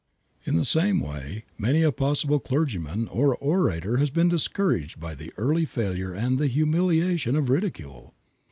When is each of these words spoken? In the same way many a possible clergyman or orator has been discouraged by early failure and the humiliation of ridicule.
In 0.45 0.55
the 0.55 0.65
same 0.65 0.99
way 0.99 1.45
many 1.59 1.83
a 1.83 1.91
possible 1.91 2.39
clergyman 2.39 3.07
or 3.09 3.35
orator 3.35 3.97
has 3.97 4.09
been 4.09 4.29
discouraged 4.29 4.99
by 4.99 5.15
early 5.37 5.63
failure 5.65 6.11
and 6.11 6.39
the 6.39 6.47
humiliation 6.47 7.35
of 7.35 7.51
ridicule. 7.51 8.15